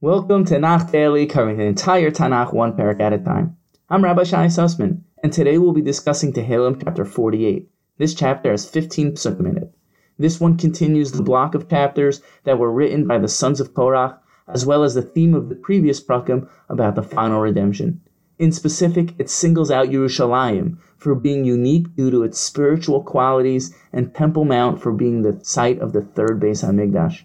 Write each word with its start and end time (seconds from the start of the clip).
Welcome 0.00 0.44
to 0.46 0.58
Nach 0.58 0.90
Daily, 0.90 1.24
covering 1.24 1.56
the 1.56 1.64
entire 1.64 2.10
Tanakh 2.10 2.52
one 2.52 2.76
parak 2.76 3.00
at 3.00 3.12
a 3.12 3.18
time. 3.18 3.56
I'm 3.88 4.02
Rabbi 4.02 4.24
Shai 4.24 4.46
Sussman, 4.46 5.02
and 5.22 5.32
today 5.32 5.56
we'll 5.56 5.72
be 5.72 5.80
discussing 5.80 6.32
Tehillim 6.32 6.82
chapter 6.82 7.04
48. 7.04 7.70
This 7.96 8.12
chapter 8.12 8.50
has 8.50 8.68
15 8.68 9.12
psukim 9.12 9.48
in 9.48 9.56
it. 9.56 9.72
This 10.18 10.40
one 10.40 10.58
continues 10.58 11.12
the 11.12 11.22
block 11.22 11.54
of 11.54 11.70
chapters 11.70 12.20
that 12.42 12.58
were 12.58 12.72
written 12.72 13.06
by 13.06 13.18
the 13.18 13.28
sons 13.28 13.60
of 13.60 13.72
Korach, 13.72 14.18
as 14.48 14.66
well 14.66 14.82
as 14.82 14.94
the 14.94 15.00
theme 15.00 15.32
of 15.32 15.48
the 15.48 15.54
previous 15.54 16.02
prakim 16.02 16.48
about 16.68 16.96
the 16.96 17.02
final 17.02 17.40
redemption. 17.40 18.00
In 18.36 18.50
specific, 18.50 19.14
it 19.18 19.30
singles 19.30 19.70
out 19.70 19.90
Yerushalayim 19.90 20.76
for 20.98 21.14
being 21.14 21.44
unique 21.44 21.94
due 21.94 22.10
to 22.10 22.24
its 22.24 22.40
spiritual 22.40 23.04
qualities 23.04 23.72
and 23.92 24.12
Temple 24.12 24.44
Mount 24.44 24.82
for 24.82 24.92
being 24.92 25.22
the 25.22 25.38
site 25.44 25.78
of 25.78 25.92
the 25.92 26.02
third 26.02 26.40
Beis 26.40 26.64
Hamikdash. 26.64 27.22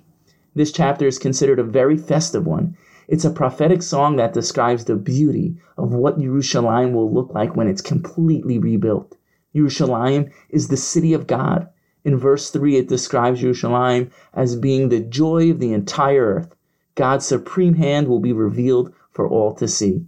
This 0.60 0.74
chapter 0.74 1.08
is 1.08 1.18
considered 1.18 1.58
a 1.58 1.64
very 1.64 1.96
festive 1.96 2.46
one. 2.46 2.76
It's 3.08 3.24
a 3.24 3.30
prophetic 3.30 3.82
song 3.82 4.18
that 4.18 4.34
describes 4.34 4.84
the 4.84 4.98
beauty 4.98 5.56
of 5.78 5.94
what 5.94 6.20
Yerushalayim 6.20 6.92
will 6.92 7.10
look 7.10 7.34
like 7.34 7.56
when 7.56 7.70
it's 7.70 7.82
completely 7.82 8.60
rebuilt. 8.60 9.16
Yerushalayim 9.56 10.30
is 10.50 10.68
the 10.68 10.76
city 10.76 11.14
of 11.14 11.28
God. 11.28 11.70
In 12.04 12.18
verse 12.18 12.50
3, 12.50 12.76
it 12.76 12.90
describes 12.90 13.42
Yerushalayim 13.42 14.10
as 14.34 14.58
being 14.58 14.90
the 14.90 15.00
joy 15.00 15.50
of 15.50 15.62
the 15.62 15.72
entire 15.72 16.26
earth. 16.26 16.54
God's 16.96 17.26
supreme 17.26 17.76
hand 17.76 18.10
will 18.10 18.20
be 18.20 18.34
revealed 18.34 18.92
for 19.14 19.30
all 19.30 19.54
to 19.54 19.66
see. 19.66 20.08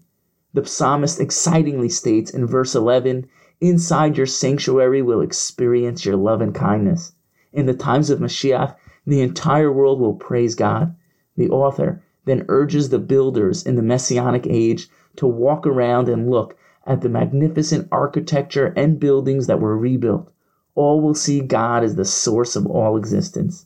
The 0.54 0.66
psalmist 0.66 1.22
excitingly 1.22 1.88
states 1.88 2.30
in 2.30 2.46
verse 2.46 2.76
11, 2.76 3.26
Inside 3.62 4.18
your 4.18 4.26
sanctuary 4.26 5.02
will 5.02 5.22
experience 5.22 6.06
your 6.06 6.18
love 6.18 6.42
and 6.42 6.54
kindness. 6.54 7.14
In 7.54 7.68
the 7.68 7.74
times 7.74 8.10
of 8.10 8.20
Mashiach, 8.20 8.76
the 9.06 9.22
entire 9.22 9.72
world 9.72 10.00
will 10.00 10.14
praise 10.14 10.56
God. 10.56 10.96
The 11.36 11.50
author 11.50 12.04
then 12.26 12.46
urges 12.48 12.90
the 12.90 13.00
builders 13.00 13.64
in 13.64 13.76
the 13.76 13.82
Messianic 13.82 14.46
age 14.48 14.88
to 15.16 15.26
walk 15.26 15.66
around 15.66 16.08
and 16.08 16.30
look 16.30 16.56
at 16.86 17.02
the 17.02 17.10
magnificent 17.10 17.88
architecture 17.92 18.74
and 18.76 19.00
buildings 19.00 19.48
that 19.48 19.60
were 19.60 19.78
rebuilt. 19.78 20.32
All 20.76 21.02
will 21.02 21.16
see 21.16 21.42
God 21.42 21.84
as 21.84 21.96
the 21.96 22.06
source 22.06 22.56
of 22.56 22.68
all 22.68 22.96
existence. 22.96 23.66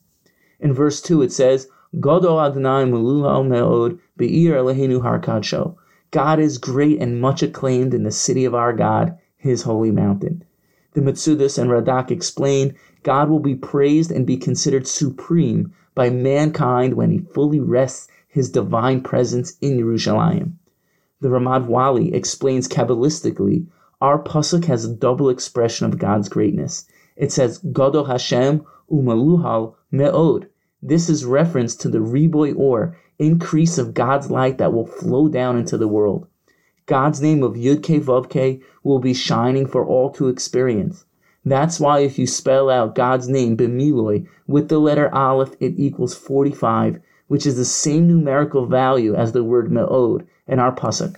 In 0.58 0.72
verse 0.72 1.02
2 1.02 1.22
it 1.22 1.32
says, 1.32 1.68
Me'od 1.92 2.22
Be'ir 4.16 4.54
Eloheinu 4.54 5.02
Har 5.02 5.74
God 6.10 6.38
is 6.38 6.58
great 6.58 7.00
and 7.00 7.20
much 7.20 7.42
acclaimed 7.42 7.94
in 7.94 8.04
the 8.04 8.10
city 8.10 8.44
of 8.44 8.54
our 8.54 8.72
God, 8.72 9.18
his 9.36 9.62
holy 9.62 9.90
mountain. 9.90 10.44
The 10.96 11.02
Metzudas 11.02 11.58
and 11.58 11.70
Radak 11.70 12.10
explain 12.10 12.74
God 13.02 13.28
will 13.28 13.38
be 13.38 13.54
praised 13.54 14.10
and 14.10 14.24
be 14.24 14.38
considered 14.38 14.86
supreme 14.86 15.74
by 15.94 16.08
mankind 16.08 16.94
when 16.94 17.10
he 17.10 17.18
fully 17.18 17.60
rests 17.60 18.08
his 18.26 18.48
divine 18.48 19.02
presence 19.02 19.58
in 19.60 19.78
Jerusalem. 19.78 20.58
The 21.20 21.28
Ramad 21.28 21.66
Vali 21.66 22.14
explains 22.14 22.66
Kabbalistically, 22.66 23.66
our 24.00 24.18
pasuk 24.18 24.64
has 24.64 24.86
a 24.86 24.94
double 24.94 25.28
expression 25.28 25.84
of 25.84 25.98
God's 25.98 26.30
greatness. 26.30 26.86
It 27.14 27.30
says, 27.30 27.58
Gadol 27.58 28.06
Hashem 28.06 28.64
umehulal 28.90 29.74
me'od. 29.90 30.48
This 30.82 31.10
is 31.10 31.26
reference 31.26 31.76
to 31.76 31.90
the 31.90 31.98
ribui 31.98 32.56
or 32.56 32.96
increase 33.18 33.76
of 33.76 33.92
God's 33.92 34.30
light 34.30 34.56
that 34.56 34.72
will 34.72 34.86
flow 34.86 35.28
down 35.28 35.58
into 35.58 35.76
the 35.76 35.88
world. 35.88 36.26
God's 36.86 37.20
name 37.20 37.42
of 37.42 37.54
Yud 37.54 37.82
Ke 37.82 38.00
Vav 38.00 38.28
Ke 38.30 38.62
will 38.84 39.00
be 39.00 39.12
shining 39.12 39.66
for 39.66 39.84
all 39.84 40.10
to 40.12 40.28
experience. 40.28 41.04
That's 41.44 41.80
why 41.80 42.00
if 42.00 42.18
you 42.18 42.26
spell 42.26 42.70
out 42.70 42.94
God's 42.94 43.28
name 43.28 43.56
Bemiloi 43.56 44.26
with 44.46 44.68
the 44.68 44.78
letter 44.78 45.12
Aleph, 45.12 45.54
it 45.60 45.74
equals 45.76 46.14
45, 46.14 47.00
which 47.28 47.44
is 47.44 47.56
the 47.56 47.64
same 47.64 48.06
numerical 48.06 48.66
value 48.66 49.14
as 49.14 49.32
the 49.32 49.44
word 49.44 49.70
Me'od 49.70 50.26
in 50.46 50.58
our 50.60 50.74
pasuk. 50.74 51.16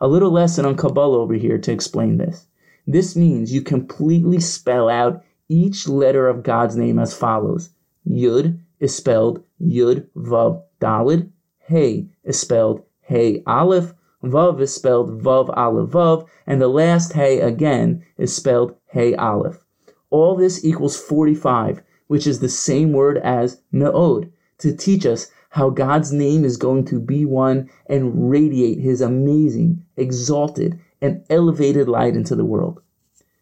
A 0.00 0.08
little 0.08 0.30
lesson 0.30 0.66
on 0.66 0.76
Kabbalah 0.76 1.18
over 1.18 1.34
here 1.34 1.58
to 1.58 1.72
explain 1.72 2.18
this. 2.18 2.46
This 2.86 3.16
means 3.16 3.52
you 3.52 3.62
completely 3.62 4.40
spell 4.40 4.88
out 4.88 5.24
each 5.48 5.88
letter 5.88 6.28
of 6.28 6.42
God's 6.42 6.76
name 6.76 6.98
as 6.98 7.14
follows. 7.14 7.70
Yud 8.08 8.58
is 8.80 8.94
spelled 8.94 9.42
Yud 9.60 10.06
Vav 10.16 10.62
Dalid. 10.80 11.30
Hey 11.60 12.08
is 12.24 12.38
spelled 12.38 12.82
Hey 13.00 13.42
Aleph. 13.46 13.94
Vav 14.24 14.58
is 14.60 14.74
spelled 14.74 15.22
Vav 15.22 15.54
Aleph 15.56 15.90
Vav, 15.90 16.26
and 16.46 16.60
the 16.60 16.68
last 16.68 17.12
Hey 17.12 17.38
again 17.38 18.02
is 18.16 18.34
spelled 18.34 18.74
Hey 18.86 19.14
Aleph. 19.14 19.62
All 20.08 20.34
this 20.34 20.64
equals 20.64 20.96
45, 20.96 21.82
which 22.06 22.26
is 22.26 22.40
the 22.40 22.48
same 22.48 22.92
word 22.92 23.18
as 23.18 23.60
Me'od, 23.70 24.32
to 24.58 24.74
teach 24.74 25.04
us 25.04 25.30
how 25.50 25.68
God's 25.68 26.12
name 26.12 26.46
is 26.46 26.56
going 26.56 26.86
to 26.86 26.98
be 26.98 27.26
one 27.26 27.68
and 27.88 28.30
radiate 28.30 28.80
his 28.80 29.02
amazing, 29.02 29.84
exalted, 29.98 30.80
and 31.02 31.22
elevated 31.28 31.86
light 31.86 32.16
into 32.16 32.34
the 32.34 32.44
world. 32.44 32.80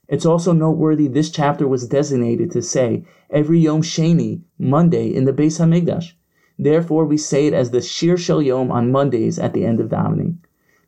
It's 0.09 0.27
also 0.27 0.53
noteworthy 0.53 1.07
this 1.07 1.31
chapter 1.31 1.69
was 1.69 1.87
designated 1.87 2.51
to 2.51 2.61
say 2.61 3.05
every 3.31 3.61
Yom 3.61 3.83
Sheni, 3.83 4.43
Monday, 4.59 5.15
in 5.15 5.25
the 5.25 5.33
Beis 5.33 5.61
Hamikdash. 5.61 6.13
Therefore, 6.59 7.05
we 7.05 7.17
say 7.17 7.47
it 7.47 7.55
as 7.55 7.71
the 7.71 7.81
Shir 7.81 8.17
Shel 8.17 8.43
Yom 8.43 8.73
on 8.73 8.91
Mondays 8.91 9.39
at 9.39 9.55
the 9.55 9.65
end 9.65 9.79
of 9.79 9.89
davening. 9.89 10.39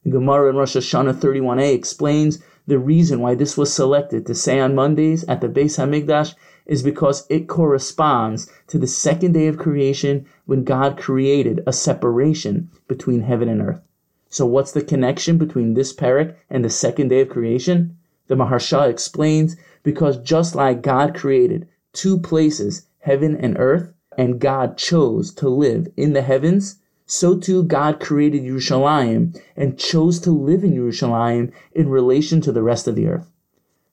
The 0.07 0.13
Gemara 0.13 0.51
in 0.51 0.57
Rosh 0.57 0.77
Hashanah 0.77 1.15
31a 1.15 1.75
explains 1.75 2.39
the 2.65 2.79
reason 2.79 3.19
why 3.19 3.35
this 3.35 3.57
was 3.59 3.73
selected 3.73 4.25
to 4.27 4.37
say 4.37 4.61
on 4.61 4.77
Mondays 4.77 5.25
at 5.25 5.41
the 5.41 5.49
Beis 5.49 5.79
Hamikdash 5.79 6.37
is 6.65 6.85
because 6.85 7.27
it 7.29 7.49
corresponds 7.49 8.49
to 8.69 8.79
the 8.79 8.87
second 8.87 9.33
day 9.33 9.49
of 9.49 9.59
creation 9.59 10.25
when 10.45 10.63
God 10.63 10.97
created 10.97 11.61
a 11.67 11.73
separation 11.73 12.71
between 12.87 13.23
heaven 13.23 13.49
and 13.49 13.61
earth. 13.61 13.81
So 14.29 14.47
what's 14.47 14.71
the 14.71 14.85
connection 14.85 15.39
between 15.39 15.75
this 15.75 15.93
parak 15.93 16.37
and 16.49 16.65
the 16.65 16.71
second 16.71 17.09
day 17.09 17.23
of 17.23 17.29
creation? 17.29 17.97
The 18.29 18.37
Maharsha 18.37 18.89
explains 18.89 19.57
because 19.83 20.19
just 20.19 20.55
like 20.55 20.83
God 20.83 21.17
created 21.17 21.67
two 21.93 22.17
places, 22.17 22.87
heaven 23.01 23.35
and 23.35 23.59
earth, 23.59 23.93
and 24.17 24.39
God 24.39 24.79
chose 24.79 25.35
to 25.35 25.49
live 25.49 25.89
in 25.97 26.13
the 26.13 26.23
heavens, 26.23 26.79
so 27.07 27.39
too 27.39 27.63
God 27.63 28.01
created 28.01 28.43
Yerushalayim 28.43 29.41
and 29.57 29.79
chose 29.79 30.19
to 30.21 30.33
live 30.33 30.65
in 30.65 30.75
Yerushalayim 30.75 31.53
in 31.73 31.89
relation 31.89 32.41
to 32.41 32.53
the 32.53 32.63
rest 32.63 32.89
of 32.89 32.97
the 32.97 33.07
earth. 33.07 33.31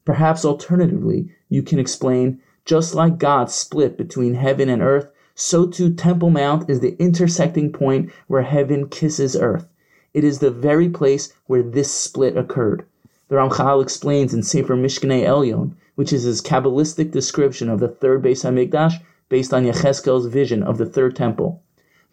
Perhaps 0.03 0.43
alternatively, 0.43 1.29
you 1.47 1.61
can 1.61 1.79
explain 1.79 2.41
just 2.65 2.95
like 2.95 3.19
God 3.19 3.51
split 3.51 3.97
between 3.97 4.33
heaven 4.33 4.67
and 4.67 4.81
earth, 4.81 5.11
so 5.35 5.67
too 5.67 5.93
Temple 5.93 6.29
Mount 6.29 6.69
is 6.69 6.79
the 6.79 6.95
intersecting 6.97 7.71
point 7.71 8.11
where 8.27 8.41
heaven 8.41 8.87
kisses 8.87 9.35
earth. 9.35 9.67
It 10.13 10.23
is 10.23 10.39
the 10.39 10.51
very 10.51 10.89
place 10.89 11.33
where 11.47 11.63
this 11.63 11.91
split 11.91 12.35
occurred. 12.35 12.85
The 13.29 13.35
Ramchal 13.35 13.81
explains 13.81 14.33
in 14.33 14.43
Sefer 14.43 14.75
Mishkanei 14.75 15.23
Elyon, 15.23 15.73
which 15.95 16.11
is 16.11 16.23
his 16.23 16.41
Kabbalistic 16.41 17.11
description 17.11 17.69
of 17.69 17.79
the 17.79 17.87
third 17.87 18.23
Beis 18.23 18.43
Hamikdash 18.43 19.01
based 19.29 19.53
on 19.53 19.65
Yechezkel's 19.65 20.25
vision 20.25 20.63
of 20.63 20.77
the 20.77 20.85
third 20.85 21.15
temple. 21.15 21.61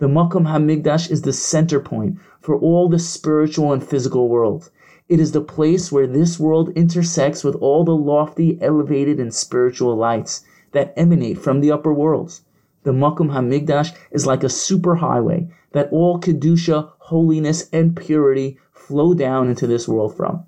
The 0.01 0.09
Makom 0.09 0.47
HaMikdash 0.47 1.11
is 1.11 1.21
the 1.23 1.33
center 1.35 1.79
point 1.79 2.17
for 2.41 2.57
all 2.57 2.89
the 2.89 2.99
spiritual 2.99 3.71
and 3.71 3.85
physical 3.85 4.31
world. 4.31 4.71
It 5.11 5.21
is 5.21 5.33
the 5.33 5.43
place 5.43 5.93
where 5.93 6.07
this 6.07 6.41
world 6.41 6.71
intersects 6.71 7.45
with 7.45 7.55
all 7.57 7.85
the 7.85 7.95
lofty, 7.95 8.57
elevated, 8.63 9.21
and 9.21 9.35
spiritual 9.35 9.95
lights 9.95 10.43
that 10.73 10.95
emanate 10.97 11.37
from 11.37 11.61
the 11.61 11.71
upper 11.71 11.93
worlds. 11.93 12.41
The 12.85 12.93
Makom 12.93 13.33
HaMikdash 13.33 13.95
is 14.11 14.25
like 14.25 14.43
a 14.43 14.47
superhighway 14.47 15.51
that 15.73 15.93
all 15.93 16.19
Kedusha, 16.19 16.93
holiness, 17.01 17.69
and 17.71 17.95
purity 17.95 18.57
flow 18.73 19.13
down 19.13 19.51
into 19.51 19.67
this 19.67 19.87
world 19.87 20.17
from. 20.17 20.45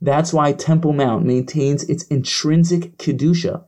That's 0.00 0.32
why 0.32 0.52
Temple 0.52 0.92
Mount 0.92 1.24
maintains 1.24 1.82
its 1.88 2.04
intrinsic 2.04 2.96
Kedusha, 2.98 3.64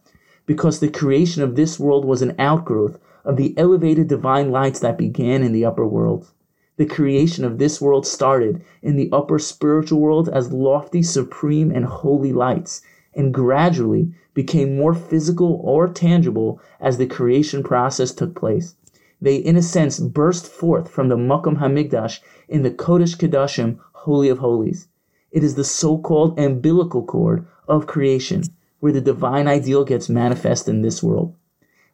because 0.47 0.78
the 0.78 0.87
creation 0.87 1.43
of 1.43 1.56
this 1.56 1.81
world 1.81 2.05
was 2.05 2.23
an 2.23 2.37
outgrowth 2.39 3.00
of 3.25 3.37
the 3.37 3.57
elevated 3.57 4.09
divine 4.09 4.51
lights 4.51 4.81
that 4.81 4.99
began 4.99 5.43
in 5.43 5.53
the 5.53 5.65
upper 5.65 5.87
world. 5.87 6.31
The 6.77 6.87
creation 6.87 7.44
of 7.44 7.59
this 7.59 7.81
world 7.81 8.06
started 8.06 8.62
in 8.82 8.97
the 8.97 9.09
upper 9.12 9.38
spiritual 9.38 10.00
world 10.00 10.29
as 10.29 10.53
lofty, 10.53 11.03
supreme, 11.03 11.71
and 11.71 11.85
holy 11.85 12.32
lights, 12.32 12.82
and 13.15 13.32
gradually 13.32 14.12
became 14.35 14.76
more 14.76 14.94
physical 14.94 15.61
or 15.62 15.87
tangible 15.88 16.61
as 16.81 16.99
the 16.99 17.06
creation 17.06 17.62
process 17.62 18.12
took 18.12 18.35
place. 18.35 18.75
They, 19.21 19.37
in 19.37 19.56
a 19.56 19.62
sense, 19.62 20.00
burst 20.00 20.49
forth 20.49 20.91
from 20.91 21.09
the 21.09 21.17
Makom 21.17 21.59
HaMikdash 21.59 22.19
in 22.49 22.62
the 22.62 22.73
Kodesh 22.73 23.17
Kodashim, 23.17 23.79
Holy 23.93 24.29
of 24.29 24.38
Holies. 24.38 24.88
It 25.31 25.44
is 25.44 25.55
the 25.55 25.65
so-called 25.65 26.38
umbilical 26.38 27.05
cord 27.05 27.47
of 27.69 27.87
creation, 27.87 28.43
where 28.81 28.93
the 28.93 29.00
divine 29.00 29.49
ideal 29.49 29.85
gets 29.85 30.09
manifest 30.09 30.69
in 30.69 30.82
this 30.82 31.03
world. 31.03 31.35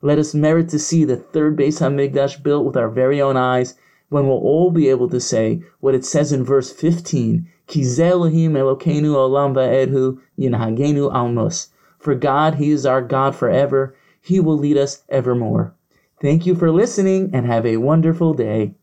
Let 0.03 0.19
us 0.19 0.35
merit 0.35 0.69
to 0.71 0.79
see 0.79 1.05
the 1.05 1.17
third 1.17 1.59
Beis 1.59 1.81
Hamikdash 1.81 2.43
built 2.43 2.65
with 2.65 2.77
our 2.77 2.89
very 2.89 3.21
own 3.21 3.37
eyes, 3.37 3.75
when 4.09 4.27
we'll 4.27 4.39
all 4.39 4.71
be 4.71 4.89
able 4.89 5.09
to 5.11 5.21
say 5.21 5.63
what 5.81 5.95
it 5.95 6.05
says 6.05 6.33
in 6.33 6.43
verse 6.43 6.73
15, 6.73 7.47
Ki 7.67 7.83
Elohim 7.99 8.55
Elokeinu 8.55 9.15
Olam 9.15 9.55
Va'edhu 9.55 10.19
Yinhagenu 10.39 11.13
Almus. 11.13 11.69
For 11.99 12.15
God, 12.15 12.55
He 12.55 12.71
is 12.71 12.87
our 12.87 13.03
God 13.03 13.37
forever. 13.37 13.95
He 14.21 14.41
will 14.41 14.59
lead 14.59 14.77
us 14.77 15.05
evermore. 15.09 15.75
Thank 16.21 16.47
you 16.47 16.55
for 16.55 16.71
listening 16.71 17.31
and 17.33 17.47
have 17.47 17.67
a 17.67 17.77
wonderful 17.77 18.35
day. 18.35 18.75